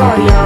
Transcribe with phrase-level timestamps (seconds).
[0.00, 0.39] historia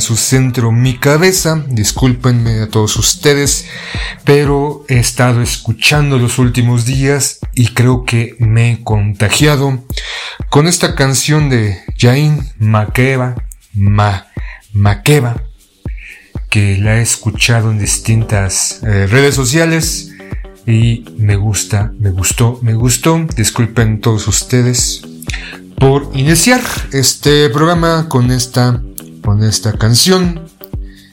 [0.00, 1.64] su centro mi cabeza.
[1.68, 3.66] Discúlpenme a todos ustedes,
[4.24, 9.84] pero he estado escuchando los últimos días y creo que me he contagiado
[10.48, 13.36] con esta canción de Jain Makeba,
[13.74, 14.26] Ma,
[16.48, 20.12] que la he escuchado en distintas eh, redes sociales
[20.66, 23.26] y me gusta, me gustó, me gustó.
[23.36, 25.02] Disculpen todos ustedes
[25.78, 26.60] por iniciar
[26.92, 28.82] este programa con esta
[29.38, 30.40] esta canción.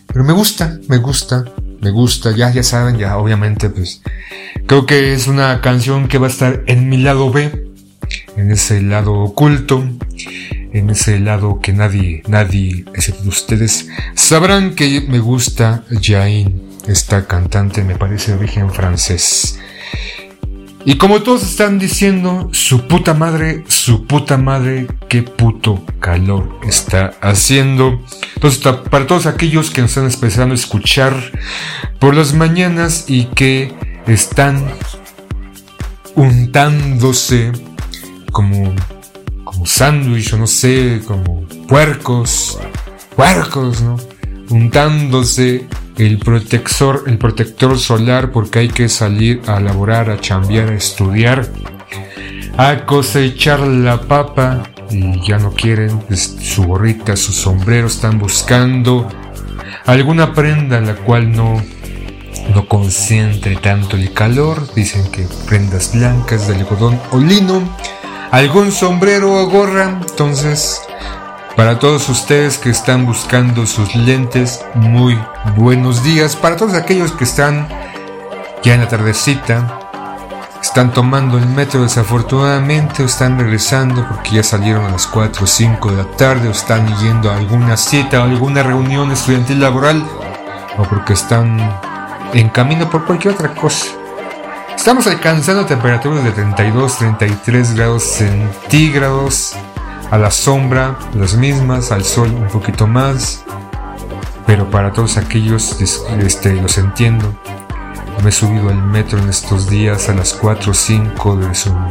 [0.08, 1.46] Pero me gusta, me gusta,
[1.82, 2.32] me gusta.
[2.36, 4.02] Ya, ya saben, ya obviamente, pues
[4.66, 7.68] creo que es una canción que va a estar en mi lado B,
[8.36, 9.88] en ese lado oculto,
[10.74, 17.84] en ese lado que nadie, nadie, excepto ustedes, sabrán que me gusta Jain, esta cantante,
[17.84, 19.60] me parece de origen francés.
[20.88, 27.14] Y como todos están diciendo, su puta madre, su puta madre, qué puto calor está
[27.20, 28.02] haciendo.
[28.36, 31.14] Entonces, para todos aquellos que nos están empezando a escuchar
[32.00, 33.76] por las mañanas y que
[34.08, 34.66] están
[36.16, 37.52] untándose
[38.32, 38.74] como,
[39.44, 42.60] como sándwich o no sé, como puercos,
[43.18, 43.98] puercos, ¿no?
[44.50, 50.76] Untándose el protector, el protector solar porque hay que salir a laborar, a chambear, a
[50.76, 51.48] estudiar,
[52.58, 59.08] a cosechar la papa y ya no quieren su gorrita, su sombrero, están buscando
[59.86, 61.62] alguna prenda en la cual no
[62.54, 67.62] no concentre tanto el calor, dicen que prendas blancas de algodón o lino,
[68.32, 70.82] algún sombrero o gorra, entonces
[71.58, 75.20] para todos ustedes que están buscando sus lentes, muy
[75.56, 76.36] buenos días.
[76.36, 77.68] Para todos aquellos que están
[78.62, 79.80] ya en la tardecita,
[80.62, 85.48] están tomando el metro desafortunadamente o están regresando porque ya salieron a las 4 o
[85.48, 90.08] 5 de la tarde o están yendo a alguna cita o alguna reunión estudiantil laboral
[90.78, 91.60] o porque están
[92.34, 93.88] en camino por cualquier otra cosa.
[94.76, 99.56] Estamos alcanzando temperaturas de 32, 33 grados centígrados
[100.12, 103.44] a la sombra las mismas, al sol un poquito más,
[104.46, 107.34] pero para todos aquellos este, los entiendo.
[108.24, 111.50] Me he subido al metro en estos días a las 4 o 5 de,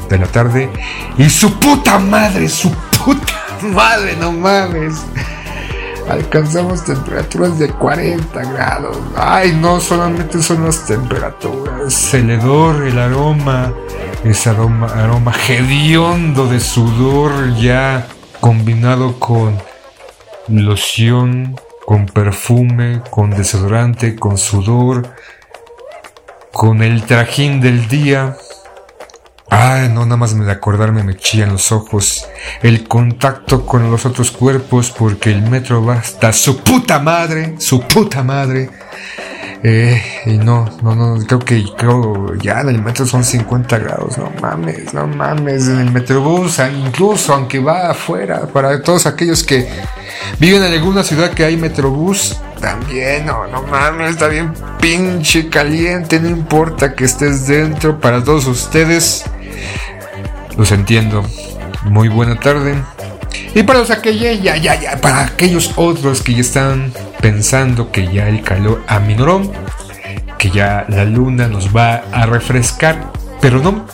[0.09, 0.73] de la tarde
[1.17, 2.71] y su puta madre, su
[3.05, 3.33] puta
[3.63, 5.05] madre, no mames.
[6.09, 8.97] Alcanzamos temperaturas de 40 grados.
[9.17, 13.73] Ay, no solamente son las temperaturas, el hedor, el aroma,
[14.31, 18.07] ese aroma, aroma hediondo de sudor ya
[18.41, 19.57] combinado con
[20.49, 25.15] loción, con perfume, con desodorante, con sudor,
[26.53, 28.37] con el trajín del día.
[29.49, 32.27] Ay, no, nada más de acordarme me chillan los ojos.
[32.63, 37.81] El contacto con los otros cuerpos porque el metro va hasta su puta madre, su
[37.83, 38.71] puta madre.
[39.69, 44.17] Eh, y no, no, no, creo que creo ya en el metro son 50 grados,
[44.17, 49.43] no mames, no mames, en el metrobús, ah, incluso aunque va afuera, para todos aquellos
[49.43, 49.69] que
[50.39, 56.21] viven en alguna ciudad que hay metrobús, también, no, no mames, está bien pinche caliente,
[56.21, 59.25] no importa que estés dentro, para todos ustedes,
[60.57, 61.25] los entiendo.
[61.83, 62.77] Muy buena tarde.
[63.53, 68.13] Y para los aquellos, ya, ya, ya, para aquellos otros que ya están pensando que
[68.13, 69.43] ya el calor aminoró,
[70.39, 73.87] que ya la luna nos va a refrescar, pero no,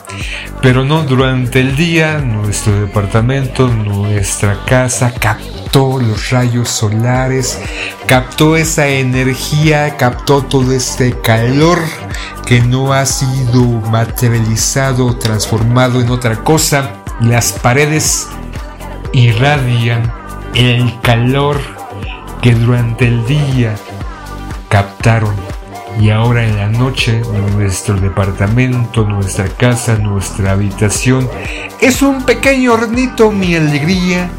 [0.61, 7.59] pero no, durante el día nuestro departamento, nuestra casa captó los rayos solares,
[8.07, 11.79] captó esa energía, captó todo este calor
[12.45, 17.03] que no ha sido materializado, transformado en otra cosa.
[17.21, 18.27] Las paredes
[19.11, 20.11] irradian
[20.55, 21.59] el calor
[22.43, 23.73] que durante el día
[24.69, 25.33] captaron
[25.99, 27.21] y ahora en la noche
[27.55, 31.29] nuestro departamento, nuestra casa, nuestra habitación
[31.79, 34.29] es un pequeño hornito mi alegría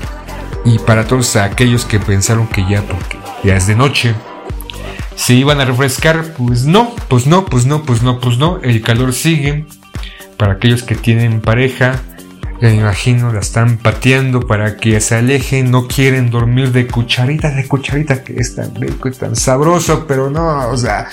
[0.67, 4.15] y para todos aquellos que pensaron que ya porque ya es de noche
[5.17, 8.83] se iban a refrescar, pues no, pues no, pues no, pues no, pues no, el
[8.83, 9.67] calor sigue.
[10.37, 12.03] Para aquellos que tienen pareja,
[12.61, 17.67] me imagino, la están pateando para que se alejen, no quieren dormir de cucharita, de
[17.67, 21.09] cucharita, que es tan rico y tan sabroso, pero no, o sea,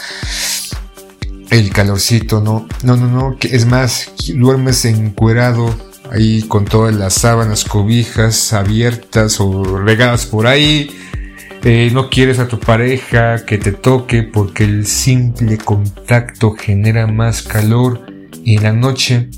[1.50, 5.76] el calorcito, no, no, no, no, es más, duermes encuerado
[6.12, 10.90] ahí con todas las sábanas, cobijas abiertas o regadas por ahí.
[11.64, 17.44] Eh, no quieres a tu pareja que te toque porque el simple contacto genera más
[17.44, 18.02] calor
[18.44, 19.30] y en la noche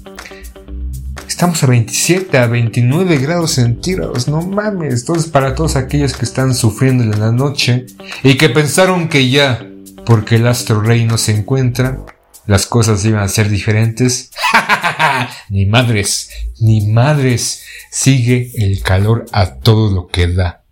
[1.43, 5.01] Estamos a 27, a 29 grados centígrados, no mames.
[5.01, 7.85] Entonces, para todos aquellos que están sufriendo en la noche
[8.23, 9.61] y que pensaron que ya,
[10.05, 11.99] porque el astro rey no se encuentra,
[12.47, 14.31] las cosas iban a ser diferentes.
[15.49, 16.29] ni madres,
[16.61, 17.61] ni madres.
[17.91, 20.63] Sigue el calor a todo lo que da.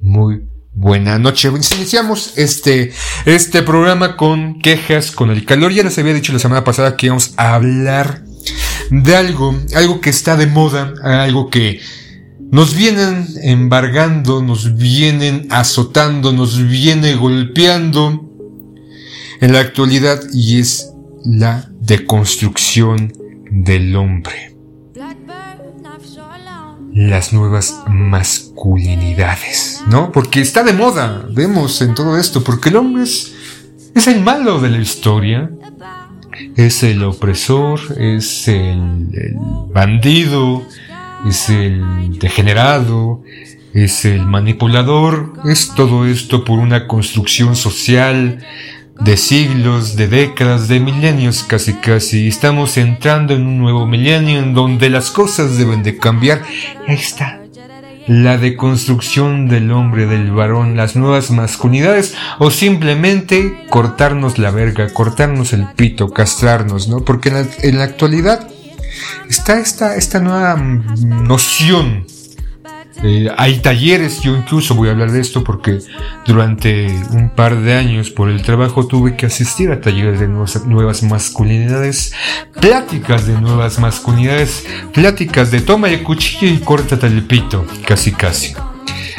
[0.00, 0.42] Muy
[0.74, 1.48] buena noche.
[1.48, 2.92] Iniciamos este,
[3.24, 5.72] este programa con quejas con el calor.
[5.72, 8.27] Ya les había dicho la semana pasada que íbamos a hablar
[8.90, 11.80] de algo, algo que está de moda, algo que
[12.50, 18.24] nos vienen embargando, nos vienen azotando, nos viene golpeando
[19.40, 20.90] en la actualidad y es
[21.24, 23.12] la deconstrucción
[23.50, 24.48] del hombre.
[26.98, 30.10] las nuevas masculinidades, ¿no?
[30.10, 33.34] Porque está de moda, vemos en todo esto, porque el hombre es,
[33.94, 35.48] es el malo de la historia,
[36.56, 39.08] es el opresor, es el,
[39.72, 40.66] bandido,
[41.26, 43.22] es el degenerado,
[43.74, 48.44] es el manipulador, es todo esto por una construcción social
[49.00, 52.28] de siglos, de décadas, de milenios casi casi.
[52.28, 56.42] Estamos entrando en un nuevo milenio en donde las cosas deben de cambiar.
[56.86, 57.37] Ahí está.
[58.08, 65.52] La deconstrucción del hombre, del varón, las nuevas masculinidades o simplemente cortarnos la verga, cortarnos
[65.52, 67.04] el pito, castrarnos, ¿no?
[67.04, 68.48] Porque en la, en la actualidad
[69.28, 72.06] está esta, esta nueva noción
[73.02, 75.78] eh, hay talleres, yo incluso voy a hablar de esto porque
[76.26, 81.02] durante un par de años por el trabajo tuve que asistir a talleres de nuevas,
[81.04, 82.12] masculinidades,
[82.60, 88.54] pláticas de nuevas masculinidades, pláticas de toma el cuchillo y córtate el pito, casi casi.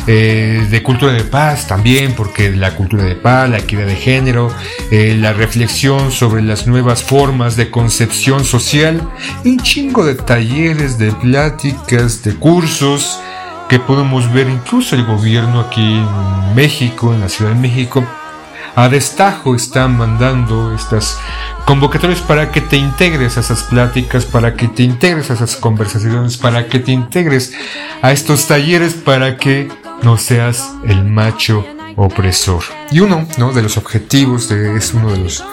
[0.08, 4.52] Eh, de cultura de paz también, porque la cultura de paz, la equidad de género,
[4.92, 9.08] eh, la reflexión sobre las nuevas formas de concepción social,
[9.46, 13.20] un chingo de talleres, de pláticas, de cursos,
[13.70, 18.04] que podemos ver incluso el gobierno aquí en México, en la Ciudad de México,
[18.76, 21.20] a destajo están mandando estas
[21.66, 26.38] convocatorias para que te integres a esas pláticas, para que te integres a esas conversaciones,
[26.38, 27.54] para que te integres
[28.02, 29.70] a estos talleres, para que
[30.02, 32.64] no seas el macho opresor.
[32.90, 33.54] Y uno ¿no?
[33.54, 35.44] de los objetivos de, es uno de los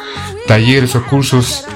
[0.46, 1.66] talleres o cursos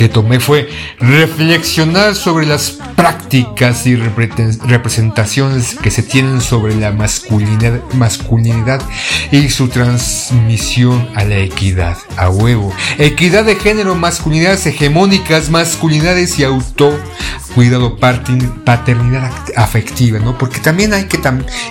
[0.00, 0.66] que tomé fue
[0.98, 8.80] reflexionar sobre las prácticas y representaciones que se tienen sobre la masculinidad, masculinidad
[9.30, 12.72] y su transmisión a la equidad, a huevo.
[12.96, 16.98] Equidad de género, masculinidades hegemónicas, masculinidades y auto
[17.54, 20.38] cuidado, paternidad afectiva, ¿no?
[20.38, 21.20] Porque también hay que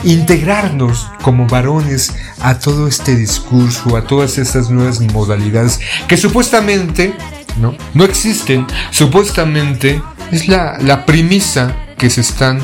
[0.04, 7.16] integrarnos como varones a todo este discurso, a todas estas nuevas modalidades que supuestamente
[7.60, 7.76] ¿no?
[7.94, 8.66] No existen.
[8.92, 10.02] Supuestamente
[10.32, 12.60] es la, la premisa que se están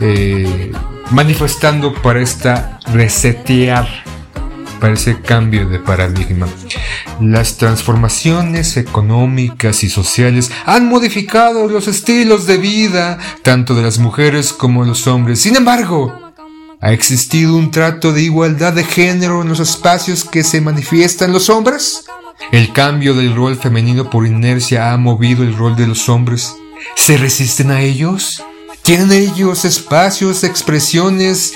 [0.00, 0.72] eh,
[1.10, 3.88] manifestando para esta resetear,
[4.80, 6.46] para ese cambio de paradigma.
[7.20, 14.52] Las transformaciones económicas y sociales han modificado los estilos de vida, tanto de las mujeres
[14.52, 15.40] como de los hombres.
[15.40, 16.26] Sin embargo,
[16.82, 21.48] ¿Ha existido un trato de igualdad de género en los espacios que se manifiestan los
[21.48, 22.04] hombres?
[22.52, 26.54] El cambio del rol femenino por inercia ha movido el rol de los hombres.
[26.94, 28.42] ¿Se resisten a ellos?
[28.82, 31.54] ¿Tienen ellos espacios, expresiones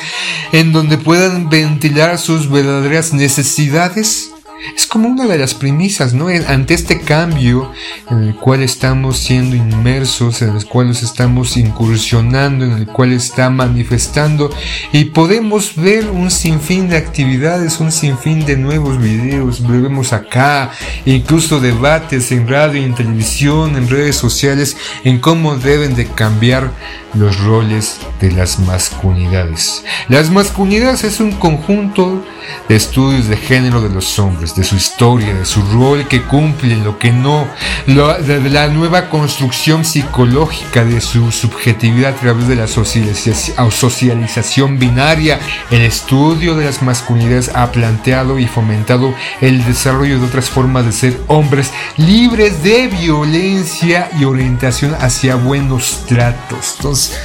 [0.52, 4.32] en donde puedan ventilar sus verdaderas necesidades?
[4.74, 6.28] Es como una de las premisas, ¿no?
[6.28, 7.72] Ante este cambio
[8.10, 13.12] en el cual estamos siendo inmersos, en el cual nos estamos incursionando, en el cual
[13.12, 14.50] está manifestando
[14.92, 20.70] y podemos ver un sinfín de actividades, un sinfín de nuevos videos, vemos acá,
[21.04, 26.70] incluso debates en radio, en televisión, en redes sociales, en cómo deben de cambiar
[27.14, 29.84] los roles de las masculinidades.
[30.08, 32.24] Las masculinidades es un conjunto
[32.68, 36.84] de estudios de género de los hombres, de su historia, de su rol que cumplen,
[36.84, 37.46] lo que no,
[37.86, 45.40] de la nueva construcción psicológica de su subjetividad a través de la socialización binaria.
[45.70, 50.92] El estudio de las masculinidades ha planteado y fomentado el desarrollo de otras formas de
[50.92, 56.74] ser hombres libres de violencia y orientación hacia buenos tratos.
[56.76, 57.18] Entonces,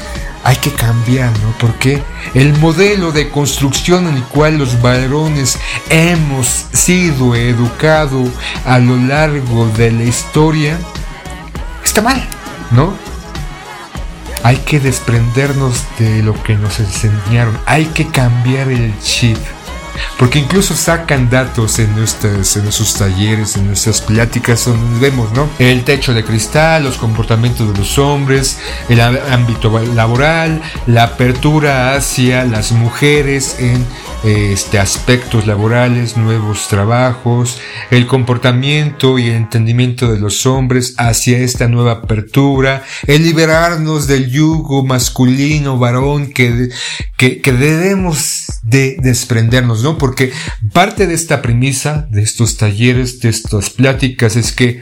[0.45, 1.53] hay que cambiar, ¿no?
[1.59, 2.03] Porque
[2.35, 5.57] el modelo de construcción en el cual los varones
[5.89, 8.29] hemos sido educados
[8.63, 10.77] a lo largo de la historia
[11.83, 12.23] está mal,
[12.69, 12.93] ¿no?
[14.43, 19.39] Hay que desprendernos de lo que nos enseñaron, hay que cambiar el chip.
[20.17, 25.49] Porque incluso sacan datos en, nuestras, en nuestros talleres, en nuestras pláticas, donde vemos, ¿no?
[25.59, 28.59] El techo de cristal, los comportamientos de los hombres,
[28.89, 33.85] el ámbito laboral, la apertura hacia las mujeres en
[34.23, 37.59] este, aspectos laborales, nuevos trabajos,
[37.91, 44.29] el comportamiento y el entendimiento de los hombres hacia esta nueva apertura, el liberarnos del
[44.31, 46.69] yugo masculino, varón, que,
[47.17, 49.97] que, que debemos de desprendernos, ¿no?
[49.97, 50.31] Porque
[50.73, 54.81] parte de esta premisa, de estos talleres, de estas pláticas, es que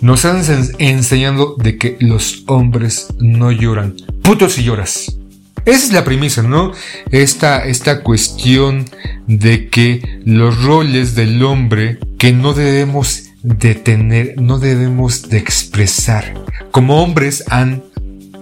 [0.00, 0.42] nos han
[0.78, 3.96] enseñando de que los hombres no lloran.
[4.22, 5.16] Putos si lloras.
[5.64, 6.72] Esa es la premisa, ¿no?
[7.10, 8.84] Esta, esta cuestión
[9.26, 16.34] de que los roles del hombre que no debemos de tener, no debemos de expresar.
[16.70, 17.82] Como hombres han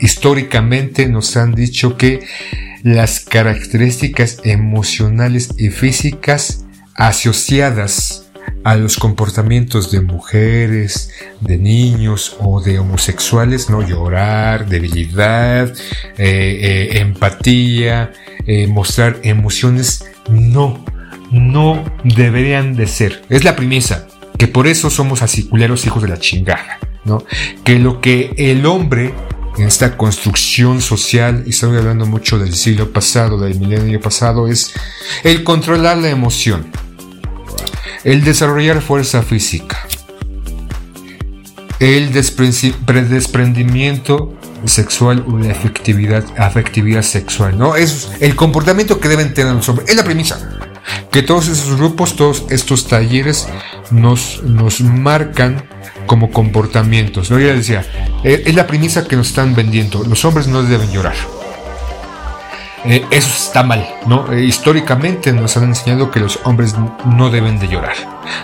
[0.01, 2.27] históricamente nos han dicho que
[2.83, 8.31] las características emocionales y físicas asociadas
[8.65, 11.11] a los comportamientos de mujeres,
[11.41, 15.73] de niños o de homosexuales, no llorar, debilidad,
[16.19, 18.13] eh, eh, empatía,
[18.47, 20.85] eh, mostrar emociones, no,
[21.31, 23.23] no deberían de ser.
[23.29, 24.07] Es la premisa,
[24.39, 27.25] que por eso somos así culeros hijos de la chingada, ¿no?
[27.65, 29.13] Que lo que el hombre
[29.59, 34.73] en esta construcción social, y estoy hablando mucho del siglo pasado, del milenio pasado, es
[35.25, 36.71] el controlar la emoción,
[38.05, 39.87] el desarrollar fuerza física,
[41.81, 47.77] el desprendimiento sexual o la afectividad, afectividad sexual, ¿no?
[47.77, 49.89] Es el comportamiento que deben tener los hombres.
[49.89, 50.61] Es la premisa.
[51.11, 53.49] Que todos esos grupos, todos estos talleres
[53.91, 55.65] nos, nos marcan
[56.07, 57.31] como comportamientos.
[57.31, 57.39] ¿no?
[57.39, 57.85] Yo decía,
[58.25, 60.05] eh, es la premisa que nos están vendiendo.
[60.05, 61.17] Los hombres no deben llorar.
[62.85, 64.33] Eh, eso está mal, ¿no?
[64.33, 66.75] Eh, históricamente nos han enseñado que los hombres
[67.05, 67.95] no deben de llorar,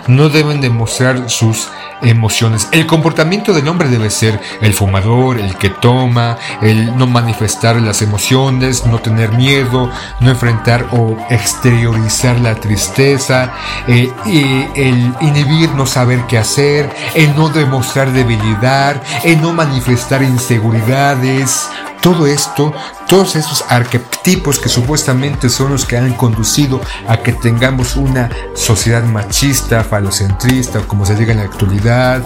[0.07, 1.67] no deben de mostrar sus
[2.01, 2.69] emociones.
[2.71, 8.01] El comportamiento del hombre debe ser el fumador, el que toma, el no manifestar las
[8.01, 9.91] emociones, no tener miedo,
[10.21, 13.51] no enfrentar o exteriorizar la tristeza,
[13.87, 21.69] eh, el inhibir, no saber qué hacer, el no demostrar debilidad, el no manifestar inseguridades,
[22.01, 22.73] todo esto,
[23.07, 29.03] todos esos arquetipos que supuestamente son los que han conducido a que tengamos una sociedad
[29.03, 32.23] machista, falocentrista, como se diga en la actualidad,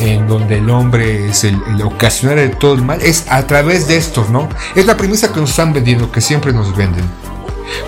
[0.00, 3.88] en donde el hombre es el, el ocasionario de todo el mal, es a través
[3.88, 4.48] de estos, ¿no?
[4.74, 7.04] Es la premisa que nos están vendiendo, que siempre nos venden.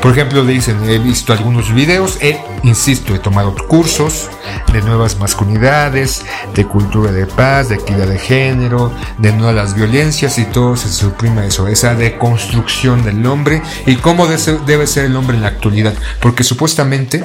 [0.02, 4.28] Por ejemplo, dicen, he visto algunos videos, he, insisto, he tomado cursos
[4.72, 9.74] de nuevas masculinidades, de cultura de paz, de equidad de género, de no a las
[9.74, 15.16] violencias y todo se suprime eso, esa deconstrucción del hombre y cómo debe ser el
[15.16, 15.94] hombre en la actualidad.
[16.20, 17.24] Porque supuestamente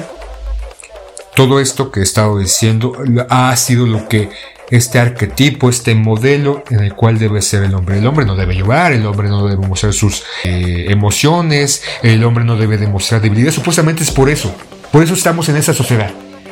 [1.34, 2.92] todo esto que he estado diciendo
[3.28, 4.30] ha sido lo que
[4.70, 7.98] este arquetipo, este modelo en el cual debe ser el hombre.
[7.98, 12.44] El hombre no debe llorar, el hombre no debe mostrar sus eh, emociones, el hombre
[12.44, 13.52] no debe demostrar debilidad.
[13.52, 14.54] Supuestamente es por eso.
[14.90, 16.10] Por eso estamos en esa sociedad.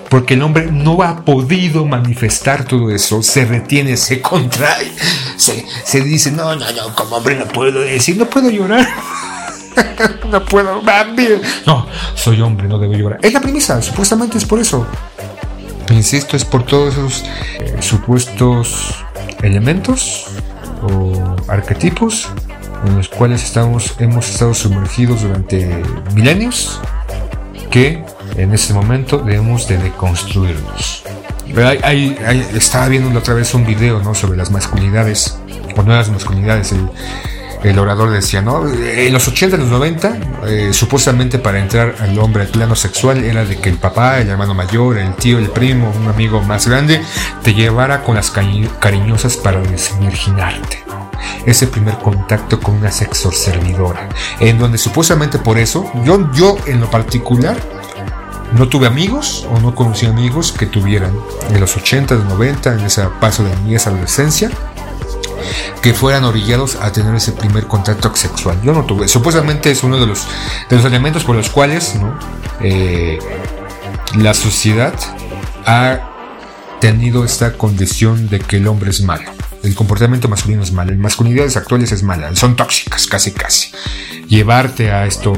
[0.08, 4.92] Porque el hombre no ha podido manifestar todo eso, se retiene, se contrae,
[5.36, 8.86] se, se dice, no, no, no, como hombre no puedo decir, no puedo llorar.
[10.30, 10.82] no puedo,
[11.66, 13.20] no, soy hombre, no debo llorar.
[13.22, 14.86] Es la premisa, supuestamente es por eso.
[15.92, 17.24] Insisto, es por todos esos
[17.60, 19.04] eh, supuestos
[19.42, 20.26] elementos
[20.82, 22.28] o arquetipos
[22.86, 25.82] en los cuales estamos, hemos estado sumergidos durante
[26.14, 26.80] milenios
[27.70, 28.04] que
[28.36, 31.04] en este momento debemos de deconstruirnos.
[32.54, 34.14] estaba viendo otra vez un video ¿no?
[34.14, 35.38] sobre las masculinidades
[35.76, 36.72] o nuevas masculinidades.
[36.72, 36.88] El,
[37.62, 38.68] el orador decía, ¿no?
[38.68, 43.24] En los 80 y los 90, eh, supuestamente para entrar al hombre al plano sexual
[43.24, 46.66] era de que el papá, el hermano mayor, el tío, el primo, un amigo más
[46.66, 47.00] grande,
[47.42, 50.84] te llevara con las cariñosas para desvirginarte.
[51.46, 54.08] Ese primer contacto con una sexor servidora,
[54.40, 57.56] en donde supuestamente por eso, yo, yo en lo particular,
[58.54, 61.16] no tuve amigos o no conocí amigos que tuvieran
[61.50, 64.50] en los 80, 90, en ese paso de niñez adolescencia,
[65.80, 68.60] que fueran orillados a tener ese primer contacto sexual.
[68.62, 69.08] Yo no tuve.
[69.08, 70.26] Supuestamente es uno de los,
[70.68, 71.94] de los elementos por los cuales
[72.60, 73.18] eh,
[74.16, 74.94] la sociedad
[75.66, 76.08] ha
[76.80, 79.30] tenido esta condición de que el hombre es malo.
[79.62, 80.90] El comportamiento masculino es malo.
[80.90, 82.34] Las masculinidades actuales es mala.
[82.34, 83.70] Son tóxicas, casi casi.
[84.26, 85.34] Llevarte a esto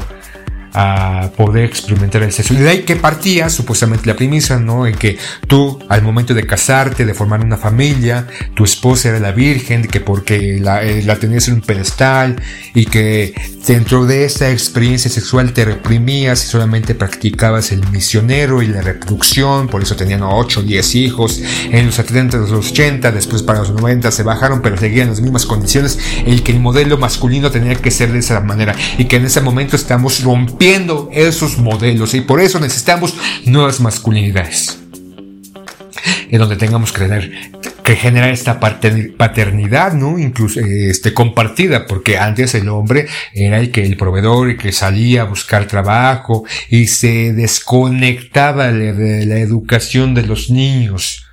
[0.77, 2.53] a poder experimentar el sexo.
[2.53, 4.85] Y de ahí que partía supuestamente la premisa, ¿no?
[4.85, 9.31] En que tú al momento de casarte, de formar una familia, tu esposa era la
[9.31, 12.41] virgen, que porque la, eh, la tenías en un pedestal
[12.73, 13.33] y que
[13.65, 19.69] dentro de esta experiencia sexual te reprimías y solamente practicabas el misionero y la reproducción,
[19.69, 23.71] por eso tenían 8 o 10 hijos, en los 70, los 80, después para los
[23.71, 27.91] 90 se bajaron, pero seguían las mismas condiciones, el que el modelo masculino tenía que
[27.91, 32.41] ser de esa manera y que en ese momento estamos rompiendo esos modelos y por
[32.41, 34.79] eso necesitamos nuevas masculinidades.
[36.29, 37.31] En donde tengamos que tener
[37.83, 40.17] que generar esta paternidad, ¿no?
[40.17, 45.21] Incluso este, compartida, porque antes el hombre era el que el proveedor y que salía
[45.21, 51.27] a buscar trabajo y se desconectaba de la educación de los niños.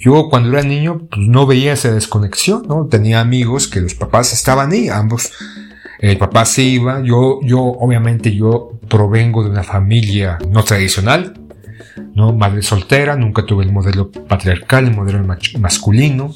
[0.00, 2.86] Yo cuando era niño pues, no veía esa desconexión, ¿no?
[2.86, 5.30] Tenía amigos que los papás estaban ahí, ambos
[5.98, 11.34] el papá se iba, yo, yo, obviamente yo provengo de una familia no tradicional,
[12.14, 12.32] ¿no?
[12.32, 15.24] Madre soltera, nunca tuve el modelo patriarcal, el modelo
[15.58, 16.32] masculino,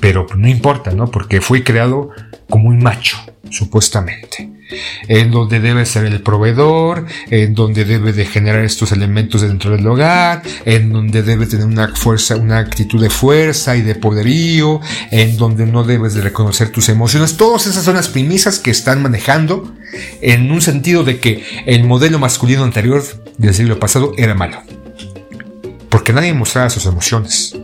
[0.00, 1.10] pero no importa, ¿no?
[1.10, 2.10] Porque fui creado
[2.48, 3.18] como un macho,
[3.50, 4.57] supuestamente
[5.08, 9.86] en donde debe ser el proveedor, en donde debe de generar estos elementos dentro del
[9.86, 15.36] hogar, en donde debe tener una fuerza, una actitud de fuerza y de poderío, en
[15.36, 17.36] donde no debes de reconocer tus emociones.
[17.36, 19.74] Todas esas son las premisas que están manejando
[20.20, 23.02] en un sentido de que el modelo masculino anterior
[23.38, 24.62] del siglo pasado era malo.
[25.88, 27.54] Porque nadie mostraba sus emociones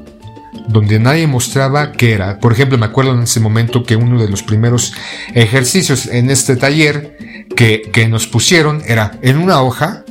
[0.66, 2.38] donde nadie mostraba qué era.
[2.38, 4.92] Por ejemplo, me acuerdo en ese momento que uno de los primeros
[5.34, 10.04] ejercicios en este taller que, que nos pusieron era en una hoja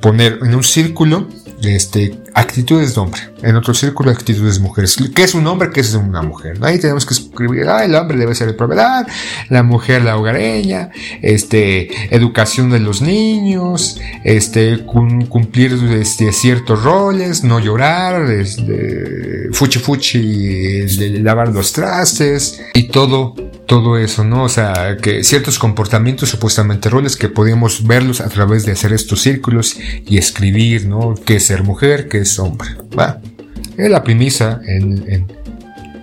[0.00, 1.28] poner en un círculo
[1.62, 4.96] este, actitudes de hombre, en otro círculo actitudes de mujeres.
[5.14, 5.70] ¿Qué es un hombre?
[5.70, 6.58] ¿Qué es una mujer?
[6.62, 9.06] Ahí tenemos que escribir, el hombre debe ser el proveedor,
[9.48, 10.90] la mujer la hogareña,
[11.22, 21.20] este, educación de los niños, este, cumplir este, ciertos roles, no llorar, este, fuchi fuchi,
[21.22, 23.34] lavar los trastes y todo
[23.70, 24.42] todo eso, ¿no?
[24.42, 29.20] O sea, que ciertos comportamientos, supuestamente roles, que podíamos verlos a través de hacer estos
[29.20, 29.76] círculos
[30.08, 31.14] y escribir, ¿no?
[31.14, 32.08] ¿Qué es ser mujer?
[32.08, 32.70] ¿Qué es hombre?
[32.98, 33.20] Va.
[33.76, 35.26] Es la premisa en,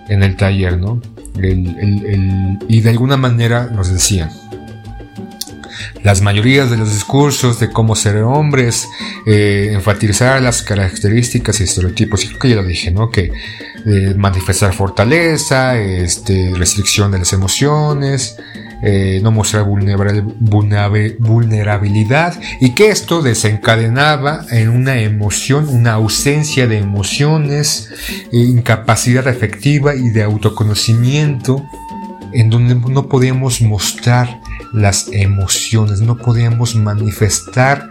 [0.08, 1.00] el taller, ¿no?
[1.40, 4.30] y de alguna manera nos decían,
[6.02, 8.88] las mayorías de los discursos de cómo ser hombres,
[9.26, 13.10] eh, enfatizar las características y estereotipos, y creo que ya lo dije, ¿no?
[13.10, 13.32] Que
[14.16, 18.36] manifestar fortaleza, este, restricción de las emociones,
[18.82, 27.88] eh, no mostrar vulnerabilidad y que esto desencadenaba en una emoción, una ausencia de emociones,
[28.32, 31.64] eh, incapacidad afectiva y de autoconocimiento
[32.32, 34.40] en donde no podíamos mostrar
[34.72, 37.90] las emociones, no podíamos manifestar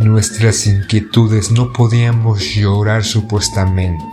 [0.00, 4.04] nuestras inquietudes, no podíamos llorar supuestamente.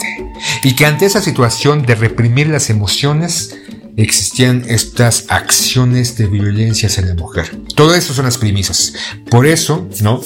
[0.63, 3.57] Y que ante esa situación de reprimir las emociones,
[3.95, 7.55] existían estas acciones de violencia hacia la mujer.
[7.75, 8.93] Todo eso son las premisas.
[9.29, 10.21] Por eso, ¿no?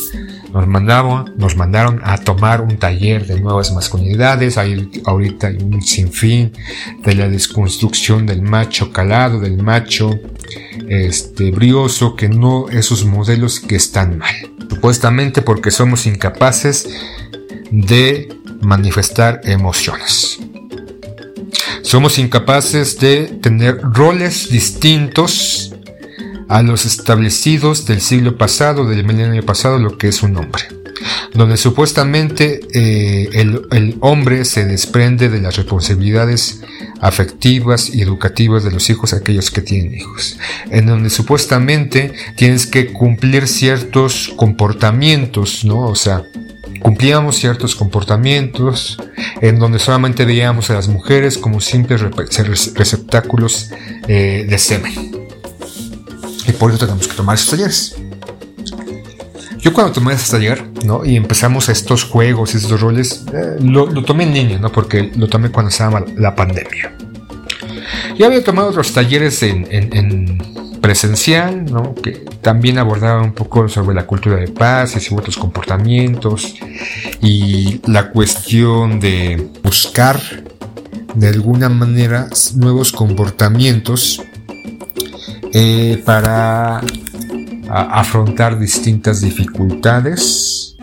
[0.54, 4.58] Nos mandaron, nos mandaron a tomar un taller de nuevas masculinidades.
[4.58, 6.54] Hay ahorita hay un sinfín
[7.04, 10.18] de la desconstrucción del macho calado, del macho
[10.88, 14.36] este, brioso, que no esos modelos que están mal.
[14.70, 16.88] Supuestamente porque somos incapaces
[17.72, 18.30] de
[18.62, 20.40] manifestar emociones.
[21.88, 25.74] Somos incapaces de tener roles distintos
[26.50, 30.64] a los establecidos del siglo pasado, del milenio pasado, lo que es un hombre.
[31.34, 36.60] Donde supuestamente eh, el, hombre se desprende de las responsabilidades
[37.00, 40.38] afectivas y educativas de los hijos, aquellos que tienen hijos.
[40.70, 45.88] En donde supuestamente tienes que cumplir ciertos comportamientos, ¿no?
[45.88, 46.26] O sea,
[46.82, 48.98] Cumplíamos ciertos comportamientos
[49.42, 53.72] en donde solamente veíamos a las mujeres como simples receptáculos
[54.08, 54.94] eh, de semen.
[56.48, 57.96] Y por eso tenemos que tomar esos talleres.
[59.60, 61.04] Yo cuando tomé ese taller, ¿no?
[61.04, 64.72] Y empezamos estos juegos, estos roles, eh, lo, tomé en línea, ¿no?
[64.72, 66.96] Porque lo tomé cuando estaba la pandemia.
[68.18, 71.66] Ya había tomado otros talleres en presencial,
[72.02, 76.56] que también abordaba un poco sobre la cultura de paz y otros comportamientos
[77.22, 80.20] y la cuestión de buscar
[81.16, 84.22] de alguna manera nuevos comportamientos
[85.54, 86.82] eh, para
[87.70, 90.76] afrontar distintas dificultades,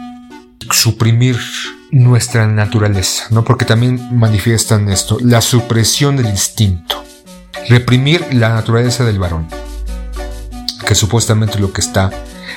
[0.71, 1.39] suprimir
[1.91, 3.45] nuestra naturaleza, ¿no?
[3.45, 7.03] Porque también manifiestan esto, la supresión del instinto,
[7.69, 9.47] reprimir la naturaleza del varón
[10.85, 12.11] que supuestamente lo que está,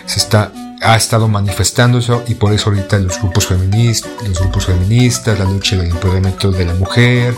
[0.06, 4.66] se está, ha estado manifestando eso y por eso ahorita los grupos feministas, los grupos
[4.66, 7.34] feministas, la lucha del empoderamiento de la mujer,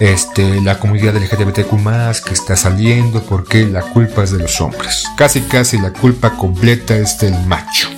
[0.00, 5.04] este, la comunidad LGBTQ que está saliendo porque la culpa es de los hombres.
[5.16, 7.88] Casi casi la culpa completa es del macho.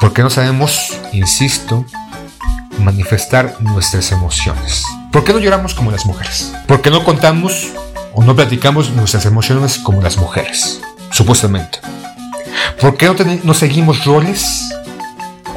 [0.00, 1.84] Porque no sabemos, insisto,
[2.78, 4.84] manifestar nuestras emociones.
[5.12, 6.52] ¿Por qué no lloramos como las mujeres?
[6.66, 7.68] ¿Por qué no contamos
[8.14, 10.80] o no platicamos nuestras emociones como las mujeres?
[11.12, 11.78] Supuestamente.
[12.80, 14.68] ¿Por qué no, seguimos roles?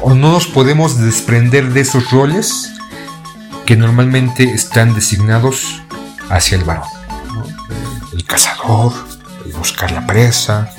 [0.02, 2.70] ¿O no nos podemos desprender de esos roles
[3.64, 5.82] que normalmente están designados
[6.28, 6.88] hacia el varón?
[8.12, 8.92] El cazador,
[9.46, 10.70] el buscar la presa,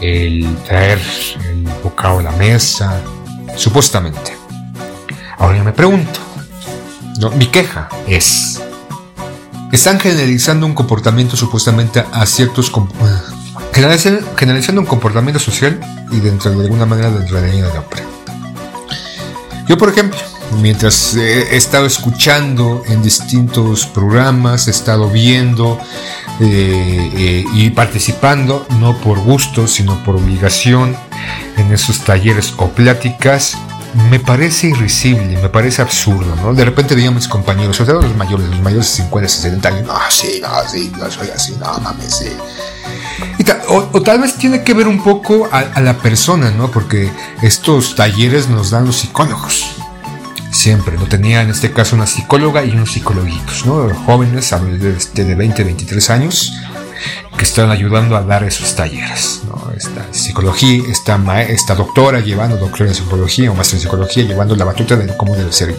[0.00, 1.00] el traer
[1.48, 3.00] el bocado a la mesa,
[3.56, 4.36] supuestamente.
[5.38, 6.20] Ahora yo me pregunto,
[7.36, 8.60] mi queja es,
[9.72, 12.70] están generalizando un comportamiento supuestamente a ciertos
[13.74, 18.02] generalizando un comportamiento social y dentro de alguna manera dentro de la línea de hombre.
[19.66, 20.18] Yo, por ejemplo,
[20.60, 25.80] mientras he estado escuchando en distintos programas, he estado viendo
[26.40, 30.96] eh, eh, y participando, no por gusto, sino por obligación,
[31.56, 33.56] en esos talleres o pláticas,
[34.10, 36.52] me parece irrisible, me parece absurdo, ¿no?
[36.54, 39.68] De repente veía a mis compañeros, sobre todo los mayores, los mayores de 50, 60
[39.68, 42.32] años, no, sí, no, sí, no soy así, no mames, sí.
[43.68, 46.70] O, tal vez tiene que ver un poco a, la persona, ¿no?
[46.70, 47.10] Porque
[47.42, 49.76] estos talleres nos dan los psicólogos.
[50.50, 51.06] Siempre, ¿no?
[51.06, 53.92] Tenía en este caso una psicóloga y unos psicologuitos, ¿no?
[54.06, 54.54] Jóvenes
[55.14, 56.52] de, de 20, 23 años
[57.36, 59.42] que están ayudando a dar esos talleres.
[59.46, 59.64] ¿no?
[60.12, 65.16] Psicología, esta, doctora llevando, doctora de psicología o maestra en psicología, llevando la batuta de
[65.16, 65.74] cómo debe ser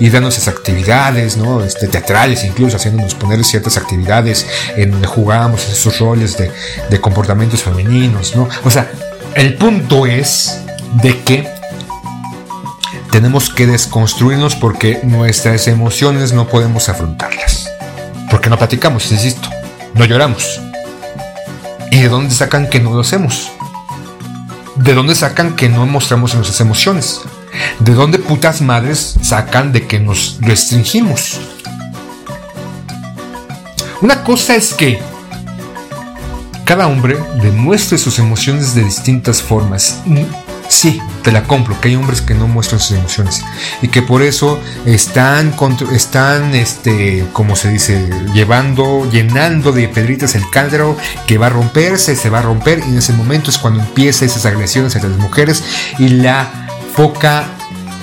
[0.00, 1.62] Y dando esas actividades, ¿no?
[1.62, 6.50] Este, teatrales, incluso haciéndonos poner ciertas actividades en donde jugamos esos roles de,
[6.90, 8.48] de comportamientos femeninos, ¿no?
[8.64, 8.90] O sea,
[9.34, 10.58] el punto es
[11.02, 11.48] de que
[13.10, 17.70] tenemos que desconstruirnos porque nuestras emociones no podemos afrontarlas.
[18.30, 19.48] Porque no platicamos, insisto
[19.94, 20.60] no lloramos.
[21.90, 23.50] ¿Y de dónde sacan que no lo hacemos?
[24.76, 27.20] ¿De dónde sacan que no mostramos nuestras emociones?
[27.78, 31.40] ¿De dónde putas madres sacan de que nos restringimos?
[34.00, 35.00] Una cosa es que
[36.64, 40.00] cada hombre demuestre sus emociones de distintas formas
[40.68, 43.44] sí, te la compro, que hay hombres que no muestran sus emociones
[43.80, 45.54] y que por eso están,
[45.92, 52.16] están este, como se dice, llevando, llenando de pedritas el cáldero que va a romperse,
[52.16, 55.18] se va a romper y en ese momento es cuando empiezan esas agresiones entre las
[55.18, 55.64] mujeres
[55.98, 57.46] y la poca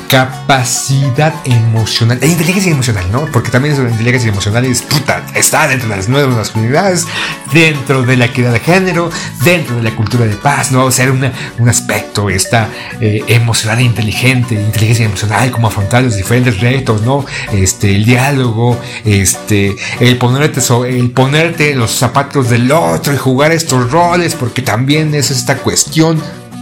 [0.09, 3.27] capacidad emocional, la inteligencia emocional, ¿no?
[3.31, 7.05] Porque también la inteligencia emocional es puta, está dentro de las nuevas masculinidades,
[7.53, 9.11] dentro de la equidad de género,
[9.43, 10.85] dentro de la cultura de paz, ¿no?
[10.85, 12.69] O sea, un aspecto, esta
[12.99, 17.23] eh, emocional e inteligente, inteligencia emocional, como afrontar los diferentes retos, ¿no?
[17.51, 23.91] Este, el diálogo, este, el ponerte, el ponerte los zapatos del otro y jugar estos
[23.91, 26.19] roles, porque también es esta cuestión,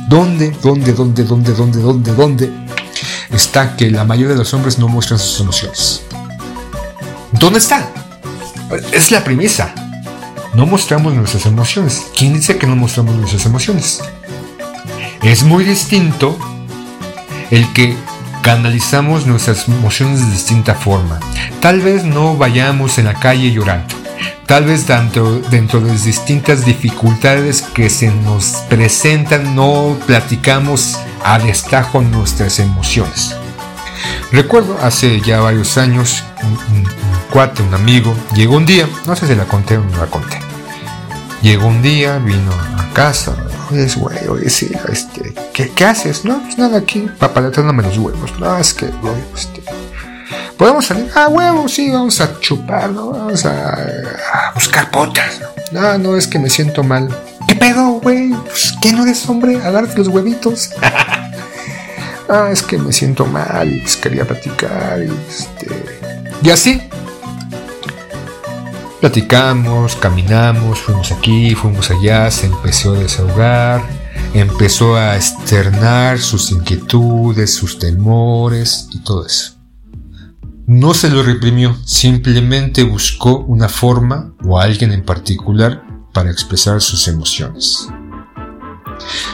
[0.10, 2.68] ¿dónde, dónde, dónde, dónde, dónde, dónde, dónde?
[3.32, 6.04] Está que la mayoría de los hombres no muestran sus emociones.
[7.32, 7.90] ¿Dónde está?
[8.92, 9.74] Es la premisa.
[10.54, 12.08] No mostramos nuestras emociones.
[12.18, 14.02] ¿Quién dice que no mostramos nuestras emociones?
[15.22, 16.38] Es muy distinto
[17.52, 17.96] el que
[18.42, 21.20] canalizamos nuestras emociones de distinta forma.
[21.60, 23.94] Tal vez no vayamos en la calle llorando.
[24.46, 31.40] Tal vez dentro, dentro de las distintas dificultades que se nos presentan no platicamos a
[31.40, 33.36] destajo nuestras emociones.
[34.32, 36.88] Recuerdo hace ya varios años, un,
[37.32, 40.40] cuate, un amigo, llegó un día, no sé si la conté o no la conté.
[41.42, 43.36] Llegó un día, vino a casa,
[43.72, 46.26] oye, güey, oye, sí, este, ¿qué, haces?
[46.26, 48.38] No, pues nada aquí, papaletándome los huevos.
[48.40, 49.64] No, es que, güey, este,
[50.58, 52.94] podemos salir, ah, huevos, sí, vamos a chupar.
[52.94, 55.40] Vamos a, buscar potas.
[55.72, 57.08] No, no, es que me siento mal.
[57.48, 58.30] ¿Qué pedo, güey?
[58.30, 59.62] Pues, ¿Qué no eres hombre?
[59.64, 60.72] A darte los huevitos.
[62.30, 65.68] ah, es que me siento mal y pues quería platicar y este.
[66.44, 66.82] Y así.
[69.00, 73.84] Platicamos, caminamos, fuimos aquí, fuimos allá, se empezó a desahogar,
[74.34, 79.54] empezó a externar sus inquietudes, sus temores y todo eso.
[80.66, 85.87] No se lo reprimió, simplemente buscó una forma o alguien en particular
[86.18, 87.88] para expresar sus emociones.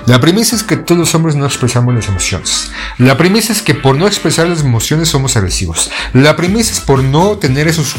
[0.06, 2.72] La premisa es que todos los hombres no expresamos las emociones.
[2.98, 5.90] La premisa es que por no expresar las emociones somos agresivos.
[6.12, 7.96] La premisa es por no tener esos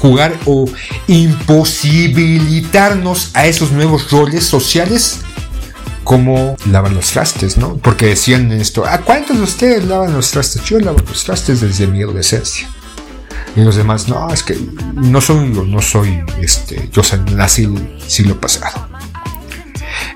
[0.00, 0.66] jugar o
[1.08, 5.18] imposibilitarnos a esos nuevos roles sociales
[6.04, 7.78] como lavar los trastes, ¿no?
[7.78, 10.62] Porque decían esto, ¿a cuántos de ustedes lavan los trastes?
[10.62, 12.68] Yo lavo los trastes desde mi adolescencia.
[13.56, 14.56] Y los demás, no, es que
[14.94, 17.02] no soy, no soy, este, yo
[17.34, 17.68] nací
[18.06, 18.88] siglo pasado.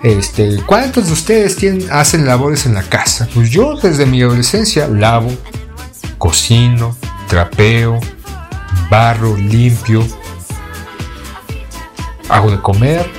[0.02, 1.56] Este, ¿cuántos de ustedes
[1.90, 3.28] hacen labores en la casa?
[3.34, 5.32] Pues yo desde mi adolescencia lavo,
[6.18, 6.96] cocino,
[7.28, 7.98] trapeo,
[8.90, 10.06] barro, limpio,
[12.28, 13.10] hago de comer,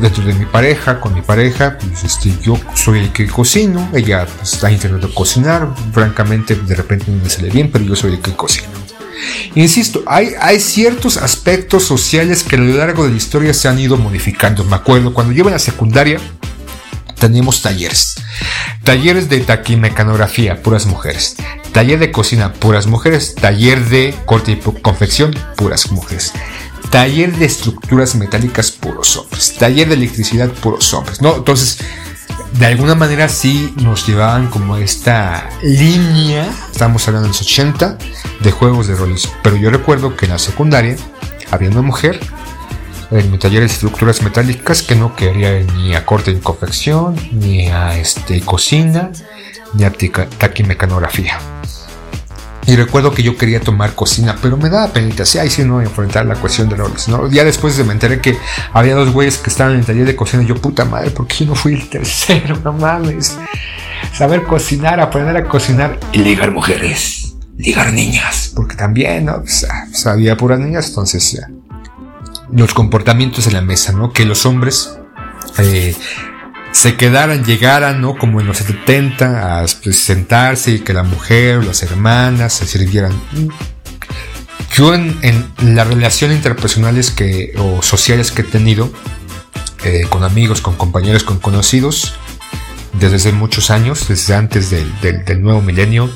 [0.00, 4.26] dentro de mi pareja, con mi pareja, pues este, yo soy el que cocino, ella
[4.26, 8.20] pues, está intentando cocinar, francamente de repente no me sale bien, pero yo soy el
[8.20, 8.68] que cocina.
[9.54, 13.96] Insisto, hay, ciertos aspectos sociales que a lo largo de la historia se han ido
[13.96, 14.64] modificando.
[14.64, 16.18] Me acuerdo, cuando yo en la secundaria,
[17.18, 18.14] teníamos talleres.
[18.82, 21.36] Talleres de taquimecanografía, puras mujeres.
[21.72, 23.34] Taller de cocina, puras mujeres.
[23.34, 26.32] Taller de corte y confección, puras mujeres.
[26.90, 29.54] Taller de estructuras metálicas, puros hombres.
[29.58, 31.20] Taller de electricidad, puros hombres.
[31.20, 31.36] ¿no?
[31.36, 31.78] Entonces,
[32.58, 37.98] de alguna manera sí nos llevaban como esta línea, estamos hablando de los 80,
[38.40, 39.28] de juegos de roles.
[39.42, 40.96] Pero yo recuerdo que en la secundaria
[41.50, 42.20] había una mujer
[43.10, 47.68] en mi taller de estructuras metálicas que no quería ni a corte en confección, ni
[47.68, 49.10] a este, cocina,
[49.74, 49.92] ni a
[50.38, 51.38] taquimecanografía.
[52.66, 55.82] Y recuerdo que yo quería tomar cocina, pero me daba penita, sí, ahí sí no
[55.82, 57.30] enfrentar la cuestión de roles, ¿no?
[57.30, 58.38] Ya después me enteré que
[58.72, 61.40] había dos güeyes que estaban en el taller de cocina, yo, puta madre, ¿por qué
[61.40, 62.58] yo no fui el tercero?
[62.64, 63.36] No mames.
[64.16, 69.40] Saber cocinar, aprender a cocinar y ligar mujeres, ligar niñas, porque también, ¿no?
[69.40, 69.66] Pues
[70.06, 71.50] había puras niñas, entonces ya.
[72.50, 74.12] Los comportamientos en la mesa, ¿no?
[74.12, 74.98] Que los hombres
[75.58, 75.94] eh,
[76.74, 78.18] se quedaran, llegaran, ¿no?
[78.18, 83.12] Como en los 70, a pues, sentarse y que la mujer, las hermanas se sirvieran.
[84.72, 85.16] Yo en,
[85.62, 88.92] las relaciones interpersonales que, o sociales que he tenido,
[89.84, 92.14] eh, con amigos, con compañeros, con conocidos,
[92.92, 96.10] desde hace muchos años, desde antes del, del, nuevo milenio,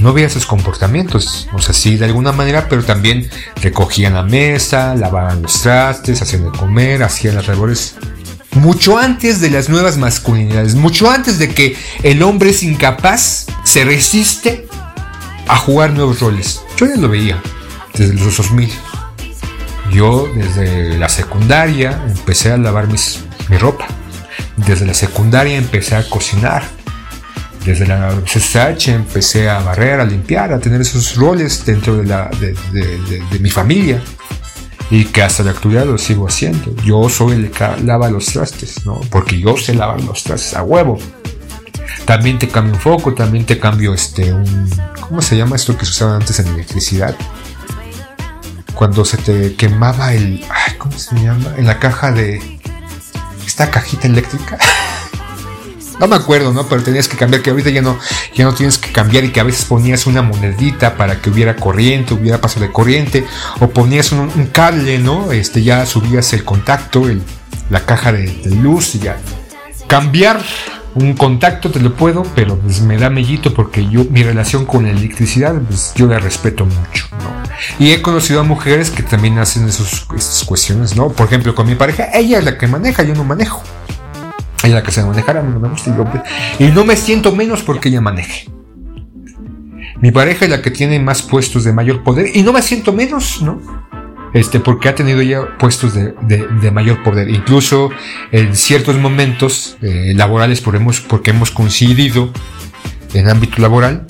[0.00, 1.46] no veía esos comportamientos.
[1.52, 3.28] O sea, sí, de alguna manera, pero también
[3.60, 7.96] recogían la mesa, lavaban los trastes, hacían de comer, hacían las labores
[8.54, 13.84] mucho antes de las nuevas masculinidades, mucho antes de que el hombre es incapaz, se
[13.84, 14.66] resiste
[15.48, 16.62] a jugar nuevos roles.
[16.76, 17.40] Yo ya lo veía
[17.94, 18.70] desde los 2000.
[19.92, 23.86] Yo desde la secundaria empecé a lavar mis, mi ropa.
[24.56, 26.64] Desde la secundaria empecé a cocinar.
[27.64, 32.28] Desde la CSH empecé a barrer, a limpiar, a tener esos roles dentro de, la,
[32.72, 34.02] de mi familia
[34.90, 36.74] y que hasta la actualidad lo sigo haciendo.
[36.84, 39.00] Yo soy el que lava los trastes, ¿no?
[39.10, 40.98] Porque yo sé lavar los trastes a huevo.
[42.04, 44.70] También te cambio un foco, también te cambio este un
[45.00, 47.16] ¿cómo se llama esto que se usaba antes en electricidad?
[48.74, 50.44] Cuando se te quemaba el
[50.78, 51.54] ¿cómo se llama?
[51.56, 52.60] En la caja de
[53.46, 54.58] esta cajita eléctrica.
[56.00, 56.66] No me acuerdo, ¿no?
[56.66, 57.98] Pero tenías que cambiar, que ahorita ya no,
[58.34, 61.56] ya no tienes que cambiar y que a veces ponías una monedita para que hubiera
[61.56, 63.24] corriente, hubiera paso de corriente,
[63.60, 65.32] o ponías un, cable, ¿no?
[65.32, 67.22] Este, ya subías el contacto, el,
[67.70, 69.16] la caja de, luz y ya.
[69.86, 70.42] Cambiar
[70.94, 74.84] un contacto te lo puedo, pero pues me da mellito porque yo, mi relación con
[74.84, 77.44] la electricidad, pues yo la respeto mucho, ¿no?
[77.78, 80.04] Y he conocido a mujeres que también hacen esas
[80.44, 81.10] cuestiones, ¿no?
[81.10, 83.62] Por ejemplo, con mi pareja, ella es la que maneja, yo no manejo.
[84.64, 85.94] Ella que se manejara, no me gusta.
[86.58, 88.48] Y, no me siento menos porque ella maneje.
[90.00, 92.92] Mi pareja es la que tiene más puestos de mayor poder y no me siento
[92.92, 93.60] menos, ¿no?
[94.32, 97.28] Este, porque ha tenido ya puestos de, mayor poder.
[97.28, 97.90] Incluso
[98.32, 102.32] en ciertos momentos eh, laborales porque hemos coincidido
[103.12, 104.06] en ámbito laboral,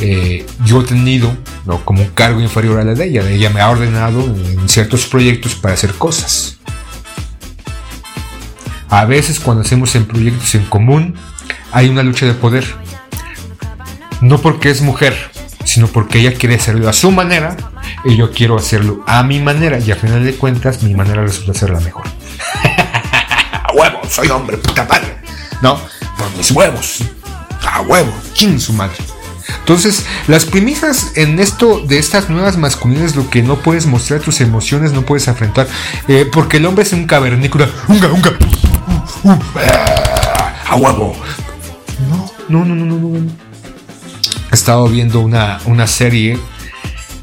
[0.00, 1.36] eh, yo he tenido
[1.66, 1.84] ¿no?
[1.84, 3.28] como un cargo inferior a la de ella.
[3.28, 6.58] Ella me ha ordenado en ciertos proyectos para hacer cosas.
[8.94, 11.16] A veces cuando hacemos en proyectos en común
[11.72, 12.64] hay una lucha de poder.
[14.20, 15.32] No porque es mujer,
[15.64, 17.56] sino porque ella quiere hacerlo a su manera
[18.04, 21.58] y yo quiero hacerlo a mi manera y a final de cuentas mi manera resulta
[21.58, 22.04] ser la mejor.
[23.52, 25.16] a huevo, soy hombre, puta madre.
[25.60, 25.76] No,
[26.16, 27.02] por mis huevos.
[27.68, 28.98] A huevo, ¿quién su madre?
[29.64, 34.42] Entonces, las premisas en esto de estas nuevas masculinidades, lo que no puedes mostrar tus
[34.42, 35.66] emociones, no puedes afrontar,
[36.06, 38.32] eh, porque el hombre es un cavernícola, unga, unga,
[40.68, 41.16] a huevo.
[42.10, 43.30] No, no, no, no, no.
[44.52, 46.38] He estado viendo una, una serie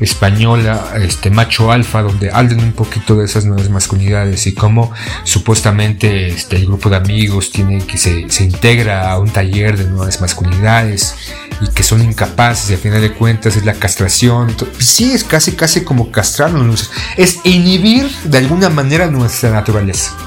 [0.01, 4.91] española, este macho alfa, donde hablan un poquito de esas nuevas masculinidades y cómo
[5.23, 10.19] supuestamente este, el grupo de amigos tiene que se, integra a un taller de nuevas
[10.19, 11.15] masculinidades
[11.61, 14.55] y que son incapaces y al final de cuentas es la castración.
[14.79, 20.17] sí, es casi, casi como castrarnos, es inhibir de alguna manera nuestra naturaleza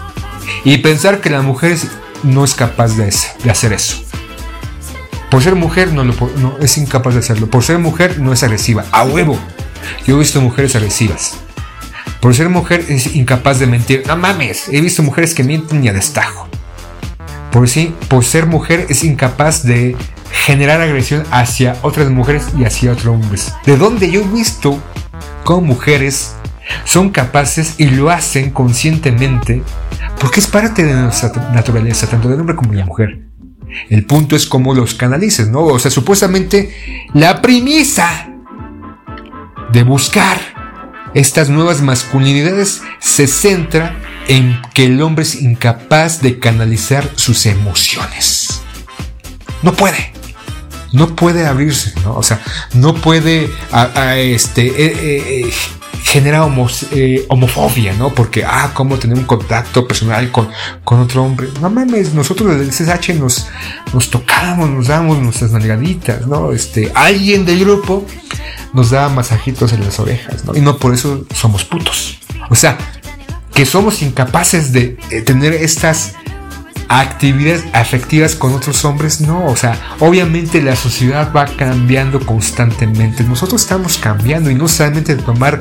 [0.65, 1.77] y pensar que la mujer
[2.23, 4.05] no es capaz de, de hacer eso.
[5.31, 7.49] Por ser mujer no, no es incapaz de hacerlo.
[7.49, 8.85] Por ser mujer no es agresiva.
[8.93, 9.37] A huevo.
[10.07, 11.39] Yo he visto mujeres agresivas.
[12.21, 14.05] Por ser mujer es incapaz de mentir.
[14.07, 14.69] No mames.
[14.71, 16.49] He visto mujeres que mienten y a destajo.
[17.53, 19.97] Por, sí, por ser mujer es incapaz de
[20.33, 23.53] generar agresión hacia otras mujeres y hacia otros hombres.
[23.65, 24.83] De donde yo he visto
[25.45, 26.35] con mujeres
[26.85, 29.63] son capaces y lo hacen conscientemente
[30.19, 33.21] porque es parte de nuestra naturaleza, tanto del hombre como de la mujer.
[33.91, 35.61] El punto es cómo los canalices, ¿no?
[35.65, 36.75] O sea, supuestamente
[37.13, 38.31] la premisa
[39.75, 40.41] de buscar
[41.15, 43.97] estas nuevas masculinidades se centra
[44.29, 48.63] en que el hombre es incapaz de canalizar sus emociones.
[49.63, 50.13] No puede.
[50.93, 52.15] No puede abrirse, ¿no?
[52.15, 52.41] O sea,
[52.73, 53.51] no puede
[54.17, 55.53] este, eh, eh,
[56.05, 56.47] genera
[56.93, 58.15] eh, homofobia, ¿no?
[58.15, 60.49] Porque, ah, ¿cómo tener un contacto personal con,
[60.85, 61.49] con otro hombre?
[61.63, 63.49] No mames, nosotros desde el CSH nos,
[63.93, 66.53] nos tocamos, nos damos nuestras nalgaditas, ¿no?
[66.53, 68.07] Este, alguien del grupo
[68.75, 70.55] nos da masajitos en las orejas, ¿no?
[70.55, 72.19] Y no por eso somos putos.
[72.51, 72.77] O sea,
[73.55, 76.15] que somos incapaces de eh, tener estas
[77.01, 83.63] actividades afectivas con otros hombres, no, o sea, obviamente la sociedad va cambiando constantemente, nosotros
[83.63, 85.61] estamos cambiando y no solamente tomar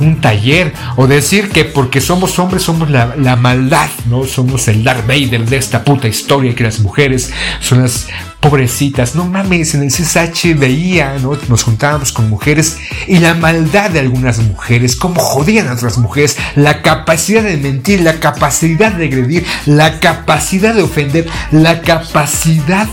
[0.00, 4.84] un taller o decir que porque somos hombres somos la, la maldad, no somos el
[4.84, 8.06] Darth Vader de esta puta historia que las mujeres son las
[8.40, 11.36] pobrecitas, no mames, en el CSH veía, ¿no?
[11.48, 16.36] Nos juntábamos con mujeres y la maldad de algunas mujeres, cómo jodían a otras mujeres,
[16.54, 22.88] la capacidad de mentir, la capacidad de agredir, la capacidad de ofender, la capacidad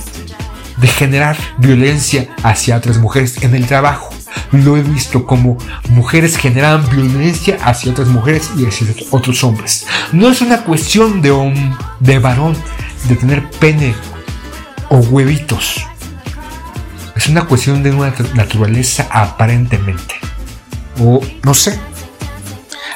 [0.78, 4.10] de generar violencia hacia otras mujeres en el trabajo.
[4.52, 5.58] Lo he visto como
[5.90, 9.86] mujeres generan violencia hacia otras mujeres y hacia otros hombres.
[10.12, 11.32] No es una cuestión de,
[12.00, 12.56] de varón,
[13.08, 13.96] de tener pene
[14.96, 15.86] o huevitos.
[17.18, 20.16] Es una cuestión de una naturaleza aparentemente.
[21.02, 21.78] O no sé.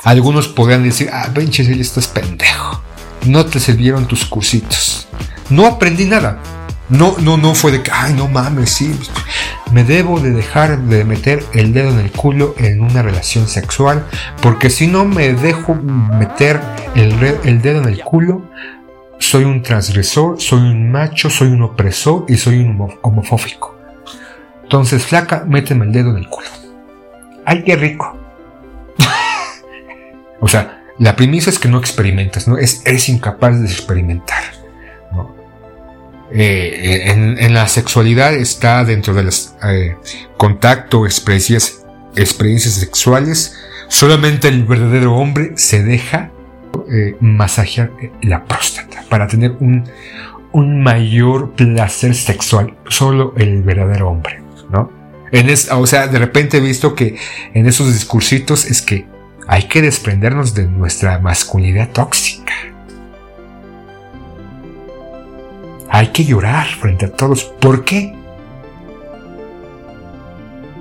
[0.04, 2.82] Algunos podrían decir, ah, pinche, estás pendejo.
[3.26, 5.10] No te sirvieron tus cursitos.
[5.50, 6.42] No aprendí nada.
[6.88, 8.98] No, no, no fue de que, ay, no mames, sí.
[9.74, 14.06] Me debo de dejar de meter el dedo en el culo en una relación sexual.
[14.42, 16.62] Porque si no me dejo meter
[16.96, 17.12] el,
[17.44, 18.50] el dedo en el culo,
[19.30, 23.78] soy un transgresor, soy un macho, soy un opresor y soy un homofóbico.
[24.64, 26.48] Entonces, flaca, méteme el dedo en el culo.
[27.46, 28.18] ¡Ay, qué rico!
[30.40, 32.58] o sea, la premisa es que no experimentas, ¿no?
[32.58, 34.44] Es, eres incapaz de experimentar.
[36.32, 39.30] Eh, en, la sexualidad está dentro del
[39.64, 39.96] eh,
[40.38, 43.56] contacto, experiencias, sexuales.
[43.90, 46.32] Solamente el verdadero hombre se deja
[46.92, 47.92] eh, masajear
[48.24, 49.84] la próstata para tener un,
[50.52, 52.78] un, mayor placer sexual.
[52.88, 54.42] Solo el verdadero hombre,
[54.72, 54.92] ¿no?
[55.32, 57.18] En o sea, de repente he visto que
[57.54, 59.06] en esos discursitos es que
[59.48, 62.54] hay que desprendernos de nuestra masculinidad tóxica.
[65.90, 67.44] Hay que llorar frente a todos.
[67.44, 68.16] ¿Por qué?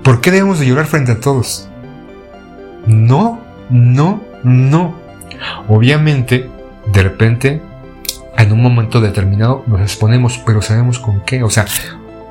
[0.03, 1.67] ¿Por qué debemos de llorar frente a todos?
[2.85, 4.95] No, no, no.
[5.67, 6.49] Obviamente,
[6.91, 7.61] de repente,
[8.43, 11.43] en un momento determinado nos exponemos, pero sabemos con qué.
[11.43, 11.65] O sea,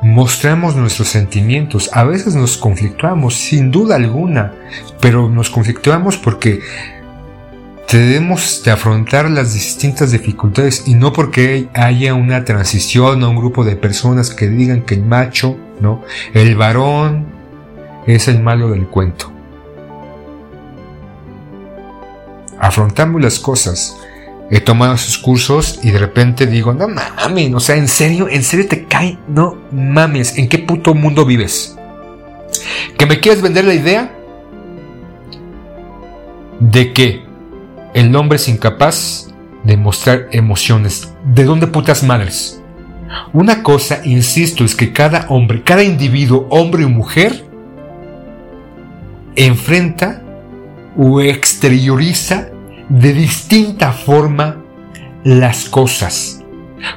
[0.03, 1.91] mostramos nuestros sentimientos.
[1.93, 4.53] A veces nos conflictuamos, sin duda alguna,
[5.01, 6.61] pero nos conflictuamos porque
[7.91, 13.65] debemos de afrontar las distintas dificultades y no porque haya una transición a un grupo
[13.65, 16.03] de personas que digan que el macho, ¿no?
[16.35, 17.27] El varón
[18.07, 19.39] es el malo del cuento.
[22.61, 23.97] afrontamos las cosas.
[24.51, 28.43] He tomado sus cursos y de repente digo, no mames, o sea, en serio, en
[28.43, 31.77] serio te cae, no mames, ¿en qué puto mundo vives?
[32.97, 34.11] ¿Que me quieres vender la idea?
[36.61, 37.25] De que
[37.95, 39.29] el hombre es incapaz
[39.65, 41.13] de mostrar emociones.
[41.25, 42.63] ¿De dónde putas madres?
[43.33, 47.45] Una cosa, insisto, es que cada hombre, cada individuo, hombre o mujer,
[49.37, 50.23] enfrenta
[50.97, 52.49] o exterioriza
[52.89, 54.64] de distinta forma
[55.24, 56.43] las cosas.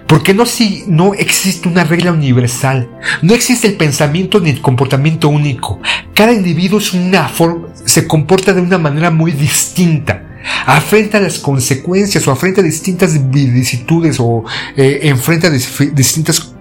[0.08, 2.90] Porque no, si, no existe una regla universal,
[3.22, 5.80] no existe el pensamiento ni el comportamiento único.
[6.14, 10.28] Cada individuo es una forma, se comporta de una manera muy distinta.
[10.66, 14.44] Afrenta las consecuencias o afrenta distintas vicisitudes o
[14.76, 16.54] eh, enfrenta distintas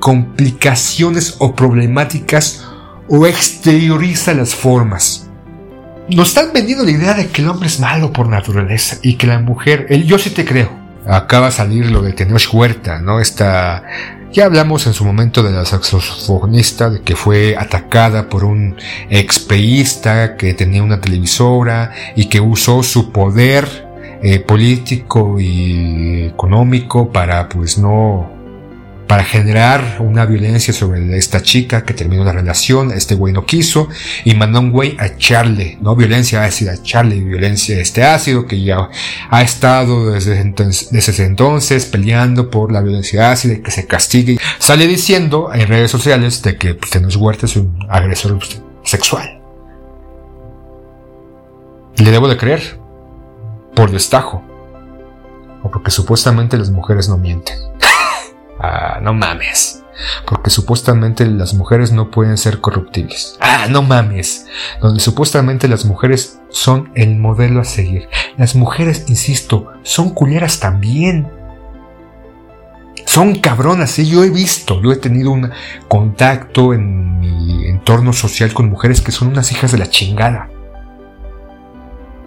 [0.00, 2.64] complicaciones o problemáticas
[3.08, 5.21] o exterioriza las formas
[6.08, 9.26] nos están vendiendo la idea de que el hombre es malo por naturaleza y que
[9.26, 10.70] la mujer, el, yo sí te creo.
[11.06, 13.18] Acaba de salir lo de Tenoch Huerta, ¿no?
[13.18, 13.82] Esta,
[14.32, 18.76] ya hablamos en su momento de la saxofonista, de que fue atacada por un
[19.10, 23.88] expeísta que tenía una televisora y que usó su poder
[24.22, 28.41] eh, político y económico para pues no
[29.12, 33.90] para generar una violencia sobre esta chica que terminó la relación, este güey no quiso
[34.24, 38.62] y mandó un güey a echarle, no violencia ácida, a echarle violencia este ácido que
[38.62, 38.88] ya
[39.28, 44.38] ha estado desde entonces, ese entonces peleando por la violencia ácida y que se castigue.
[44.58, 48.38] Sale diciendo en redes sociales de que pues, Tenoch Huerta es un agresor
[48.82, 49.42] sexual.
[51.96, 52.78] Le debo de creer,
[53.74, 54.42] por destajo,
[55.62, 57.71] o porque supuestamente las mujeres no mienten.
[58.62, 59.80] Ah, no mames.
[60.26, 63.36] porque supuestamente las mujeres no pueden ser corruptibles.
[63.40, 64.46] Ah, no mames.
[64.80, 68.08] Donde supuestamente las mujeres son el modelo a seguir.
[68.36, 71.28] Las mujeres, insisto, son culeras también.
[73.04, 74.06] Son cabronas, ¿eh?
[74.06, 75.50] yo he visto, yo he tenido un
[75.88, 80.48] contacto en mi entorno social con mujeres que son unas hijas de la chingada.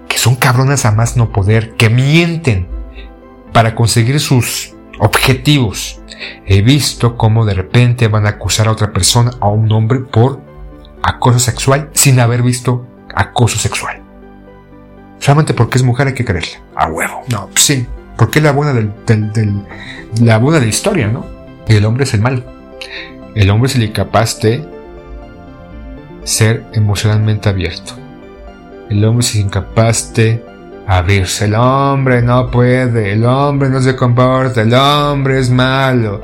[0.09, 2.67] Que son cabronas a más no poder, que mienten
[3.53, 6.01] para conseguir sus objetivos.
[6.45, 10.41] He visto cómo de repente van a acusar a otra persona, a un hombre, por
[11.03, 14.01] acoso sexual sin haber visto acoso sexual.
[15.19, 16.59] Solamente porque es mujer hay que creerle.
[16.75, 17.21] A huevo.
[17.31, 17.87] No, pues sí.
[18.17, 18.93] Porque es la buena del,
[20.21, 21.25] la buena de la historia, ¿no?
[21.67, 22.45] Y el hombre es el mal.
[23.33, 24.65] El hombre es el incapaz de
[26.23, 27.93] ser emocionalmente abierto.
[28.89, 30.43] El hombre es incapaz de
[30.87, 31.45] abrirse.
[31.45, 36.21] El hombre no puede, el hombre no se comporta, el hombre es malo,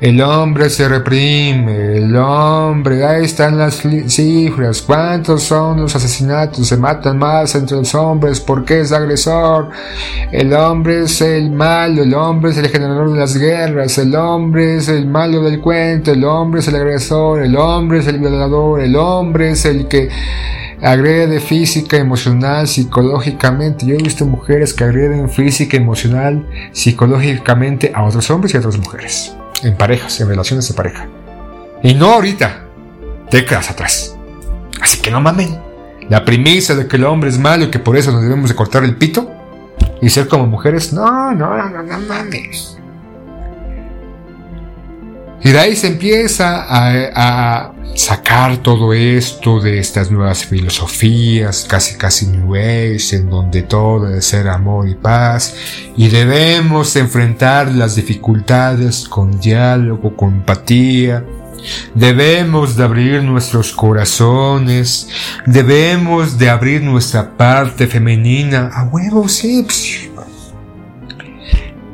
[0.00, 6.76] el hombre se reprime, el hombre, ahí están las cifras, cuántos son los asesinatos, se
[6.76, 9.70] matan más entre los hombres porque es agresor,
[10.30, 14.76] el hombre es el malo, el hombre es el generador de las guerras, el hombre
[14.76, 18.80] es el malo del cuento, el hombre es el agresor, el hombre es el violador,
[18.80, 20.08] el hombre es el que
[20.82, 23.86] agrede física, emocional, psicológicamente.
[23.86, 28.78] Yo he visto mujeres que agreden física, emocional, psicológicamente a otros hombres y a otras
[28.78, 29.34] mujeres.
[29.62, 31.06] En parejas, en relaciones de pareja.
[31.82, 32.64] Y no ahorita,
[33.30, 34.16] décadas atrás.
[34.80, 35.58] Así que no mamen.
[36.08, 38.56] La premisa de que el hombre es malo y que por eso nos debemos de
[38.56, 39.30] cortar el pito
[40.02, 42.79] y ser como mujeres, no, no, no, no, no mames.
[45.42, 52.26] Y de ahí se empieza a, sacar todo esto de estas nuevas filosofías, casi casi
[52.26, 55.54] New Age, en donde todo debe ser amor y paz,
[55.96, 61.24] y debemos enfrentar las dificultades con diálogo, con empatía,
[61.94, 65.08] Debemos de abrir nuestros corazones,
[65.46, 68.70] debemos de abrir nuestra parte femenina.
[68.72, 69.62] A huevos, sí.
[69.64, 70.54] Pues,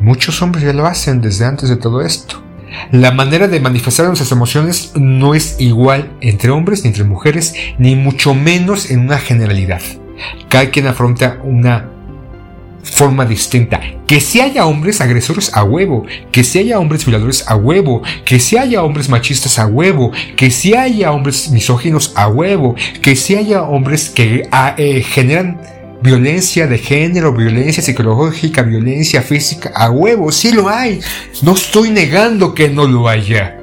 [0.01, 2.46] muchos hombres ya lo hacen desde antes de todo esto.
[2.91, 7.95] La manera de manifestar nuestras emociones no es igual entre hombres ni entre mujeres, ni
[7.95, 9.83] mucho menos en una generalidad.
[10.49, 11.91] Cada quien afronta una
[12.83, 13.81] forma distinta.
[14.07, 18.39] Que si haya hombres agresores a huevo, que si haya hombres violadores a huevo, que
[18.39, 23.35] si haya hombres machistas a huevo, que si haya hombres misóginos a huevo, que si
[23.35, 25.61] haya hombres que ah, eh, generan
[26.03, 31.01] violencia de género, violencia psicológica, violencia física, a huevo, sí lo hay.
[31.43, 33.59] No estoy negando que no lo haya.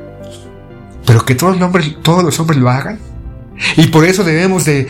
[1.05, 2.99] Pero que todos los hombres, todos los hombres lo hagan.
[3.77, 4.87] Y por eso debemos de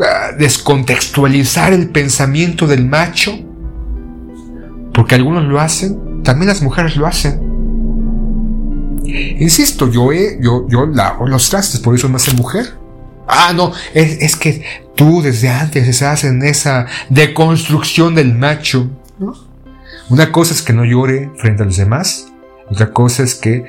[0.00, 3.38] ah, descontextualizar el pensamiento del macho.
[4.92, 7.50] Porque algunos lo hacen, también las mujeres lo hacen.
[9.04, 12.74] Insisto, yo, he, yo, yo los trastes, por eso me hace mujer.
[13.26, 14.64] Ah, no, es, que
[15.00, 18.90] tú desde antes estás en esa deconstrucción del macho.
[20.10, 22.26] Una cosa es que no llore frente a los demás,
[22.68, 23.64] otra cosa es que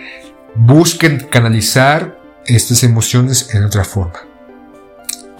[0.56, 4.31] busquen canalizar estas emociones en otra forma.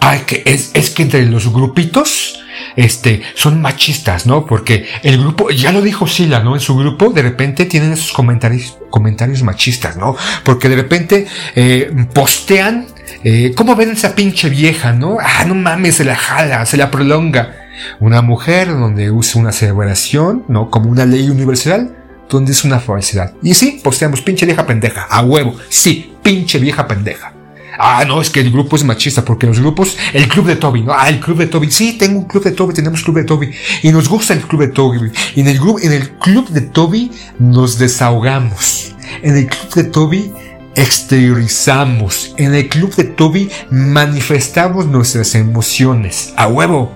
[0.04, 2.42] Ay, que es, es que entre los grupitos
[2.74, 4.44] este, son machistas, ¿no?
[4.46, 6.56] Porque el grupo, ya lo dijo Sila, ¿no?
[6.56, 10.16] En su grupo, de repente tienen esos comentarios, comentarios machistas, ¿no?
[10.42, 12.86] Porque de repente eh, postean,
[13.22, 15.18] eh, ¿cómo ven esa pinche vieja, no?
[15.20, 17.54] Ah, no mames, se la jala, se la prolonga.
[18.00, 20.68] Una mujer donde usa una celebración, ¿no?
[20.68, 21.96] Como una ley universal,
[22.28, 23.34] donde es una falsedad.
[23.40, 27.34] Y sí, posteamos, pinche vieja pendeja, a huevo, sí, pinche vieja pendeja.
[27.78, 30.82] Ah, no, es que el grupo es machista, porque los grupos, el club de Toby,
[30.82, 30.92] ¿no?
[30.92, 31.70] Ah, el club de Toby.
[31.70, 33.50] Sí, tengo un club de Toby, tenemos club de Toby.
[33.82, 35.10] Y nos gusta el club de Toby.
[35.34, 38.94] Y en el, en el club de Toby nos desahogamos.
[39.22, 40.32] En el club de Toby
[40.74, 42.34] exteriorizamos.
[42.36, 46.32] En el club de Toby manifestamos nuestras emociones.
[46.36, 46.92] A huevo.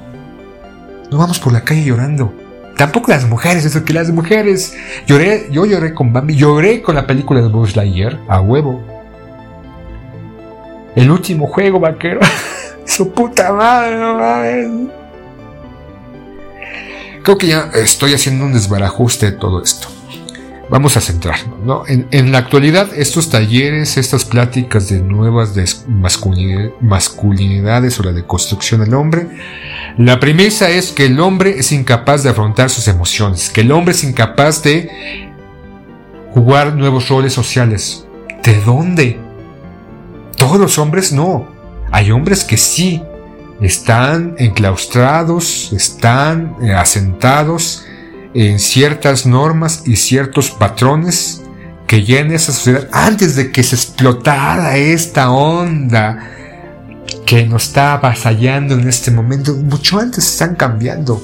[1.11, 2.35] No vamos por la calle llorando.
[2.77, 4.75] Tampoco las mujeres, eso que las mujeres.
[5.07, 8.96] Lloré, yo lloré con Bambi, lloré con la película de Buzz Lightyear, a huevo.
[10.97, 12.21] El último juego, vaquero.
[12.85, 14.19] Su puta madre, no
[17.23, 19.89] Creo que ya estoy haciendo un desbarajuste de todo esto.
[20.71, 21.85] Vamos a centrarnos, ¿no?
[21.87, 29.29] En, la actualidad, estos talleres, estas pláticas de nuevas masculinidades o la deconstrucción del hombre,
[29.99, 33.93] la premisa es que el hombre es incapaz de afrontar sus emociones, que el hombre
[33.93, 34.91] es incapaz de
[36.33, 38.07] jugar nuevos roles sociales.
[38.43, 39.26] ¿De dónde?
[40.47, 41.49] Todos los hombres no.
[41.91, 43.03] Hay hombres que sí
[43.61, 47.85] están enclaustrados, están eh, asentados
[48.33, 51.43] en ciertas normas y ciertos patrones
[51.89, 56.31] que en esa sociedad, antes de que se explotara esta onda
[57.27, 61.21] que nos está avasallando en este momento, mucho antes están cambiando.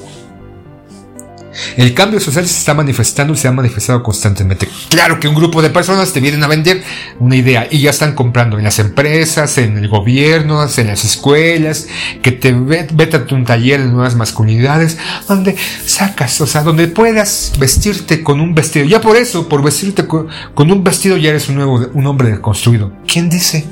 [1.77, 4.67] El cambio social se está manifestando y se ha manifestado constantemente.
[4.89, 6.83] Claro que un grupo de personas te vienen a vender
[7.19, 11.87] una idea y ya están comprando en las empresas, en el gobierno, en las escuelas,
[12.21, 14.97] que te vete a un taller de nuevas masculinidades,
[15.27, 18.85] donde sacas, o sea, donde puedas vestirte con un vestido.
[18.85, 20.27] Ya por eso, por vestirte con,
[20.71, 22.91] un vestido ya eres un nuevo, un hombre deconstruido.
[23.07, 23.65] ¿Quién dice?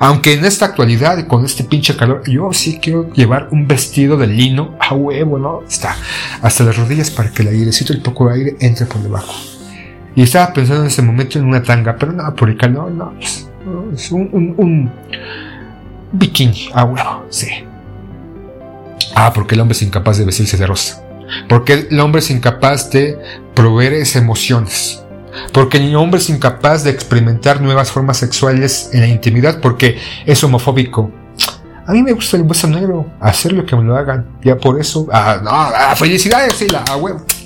[0.00, 4.28] Aunque en esta actualidad, con este pinche calor, yo sí quiero llevar un vestido de
[4.28, 5.62] lino a huevo, ¿no?
[5.68, 5.96] Está
[6.40, 9.34] hasta las rodillas para que el airecito, el poco de aire entre por debajo.
[10.14, 13.14] Y estaba pensando en ese momento en una tanga, pero no, por el calor, no.
[13.20, 13.48] Es,
[13.94, 14.90] es un, un, un,
[16.12, 17.48] bikini a huevo, sí.
[19.14, 21.04] Ah, porque el hombre es incapaz de vestirse de rosa.
[21.48, 23.18] Porque el hombre es incapaz de
[23.54, 25.04] proveer esas emociones
[25.52, 30.42] porque el hombre es incapaz de experimentar nuevas formas sexuales en la intimidad porque es
[30.44, 31.10] homofóbico.
[31.86, 34.38] A mí me gusta el beso negro, hacer lo que me lo hagan.
[34.42, 36.98] Ya por eso, ah, ah, felicidades, sí, la ah,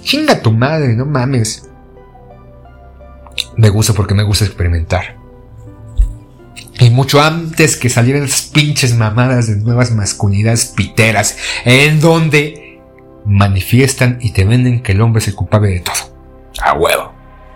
[0.02, 1.68] Chinga tu madre, no mames.
[3.56, 5.16] Me gusta porque me gusta experimentar.
[6.80, 12.80] Y mucho antes que salieran las pinches mamadas de nuevas masculinidades piteras, en donde
[13.24, 16.16] manifiestan y te venden que el hombre es el culpable de todo.
[16.60, 17.11] A huevo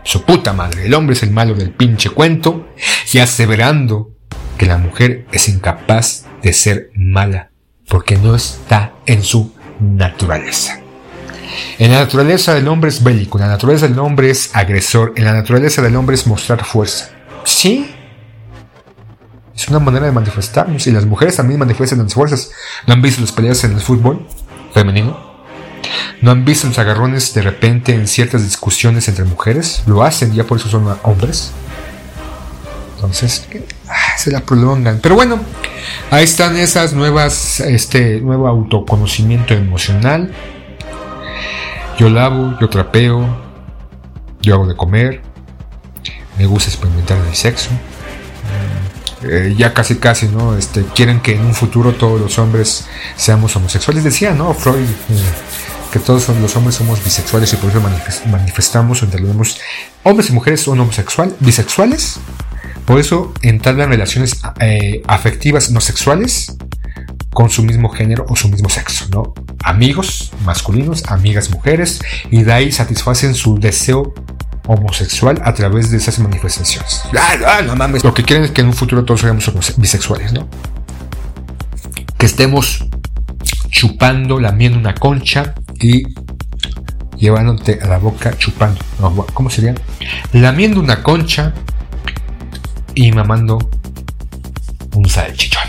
[0.06, 2.68] su puta madre, el hombre es el malo del pinche cuento,
[3.12, 4.12] y aseverando
[4.56, 7.50] que la mujer es incapaz de ser mala,
[7.88, 10.80] porque no está en su naturaleza.
[11.78, 15.24] En la naturaleza del hombre es bélico, en la naturaleza del hombre es agresor, en
[15.24, 17.10] la naturaleza del hombre es mostrar fuerza.
[17.42, 17.90] Sí,
[19.56, 22.52] es una manera de manifestarnos y las mujeres también manifiestan las fuerzas.
[22.86, 24.24] ¿No han visto las peleas en el fútbol
[24.72, 25.35] femenino?
[26.20, 29.82] ¿No han visto los agarrones de repente en ciertas discusiones entre mujeres?
[29.86, 31.52] Lo hacen, ya por eso son hombres.
[32.96, 33.46] Entonces,
[33.88, 35.00] ah, se la prolongan.
[35.02, 35.38] Pero bueno,
[36.10, 40.32] ahí están esas nuevas, este nuevo autoconocimiento emocional.
[41.98, 43.26] Yo lavo, yo trapeo,
[44.40, 45.22] yo hago de comer,
[46.38, 47.70] me gusta experimentar el sexo.
[49.22, 50.56] Eh, ya casi casi, ¿no?
[50.56, 54.04] Este, quieren que en un futuro todos los hombres seamos homosexuales.
[54.04, 54.52] Decía, ¿no?
[54.54, 54.84] Freud.
[54.84, 55.14] Eh,
[55.90, 57.80] que todos los hombres somos bisexuales y por eso
[58.30, 59.58] manifestamos o entendemos
[60.02, 62.18] hombres y mujeres son homosexuales, bisexuales,
[62.84, 66.56] por eso entablan relaciones eh, afectivas no sexuales
[67.32, 69.34] con su mismo género o su mismo sexo, ¿no?
[69.62, 74.14] Amigos masculinos, amigas mujeres, y de ahí satisfacen su deseo
[74.66, 77.02] homosexual a través de esas manifestaciones.
[77.14, 78.02] Ah, no mames.
[78.04, 80.48] Lo que quieren es que en un futuro todos seamos bisexuales, ¿no?
[82.16, 82.86] Que estemos
[83.68, 86.02] chupando, lamiendo una concha y
[87.16, 88.80] llevándote a la boca chupando.
[89.34, 89.74] ¿Cómo sería?
[90.32, 91.52] Lamiendo una concha
[92.94, 93.58] y mamando
[94.94, 95.62] un salchichón.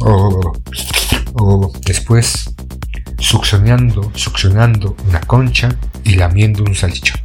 [0.00, 2.54] O, después
[3.18, 7.20] succionando, succionando una concha y lamiendo un salchichón.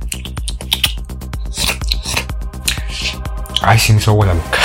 [3.61, 4.59] Ay, se me hizo agua la boca.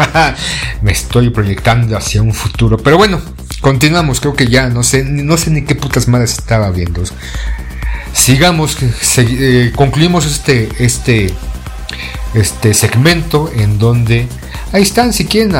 [0.82, 2.78] me estoy proyectando hacia un futuro.
[2.78, 3.20] Pero bueno,
[3.60, 7.02] Continuamos, creo que ya, no sé, no sé ni qué putas madres estaba viendo.
[8.12, 8.78] Sigamos,
[9.18, 11.32] eh, concluimos este, este,
[12.34, 14.26] este segmento en donde
[14.72, 15.52] ahí están, si quieren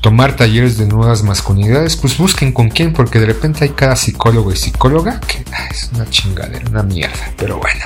[0.00, 4.52] tomar talleres de nuevas masculinidades, pues busquen con quién, porque de repente hay cada psicólogo
[4.52, 7.84] y psicóloga que ah, es una chingadera, una mierda, pero bueno.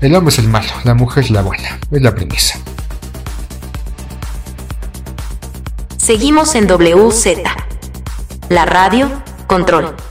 [0.00, 2.58] El hombre es el malo, la mujer es la buena, es la premisa.
[6.06, 7.42] Seguimos en WZ.
[8.48, 9.10] La radio,
[9.48, 10.05] control.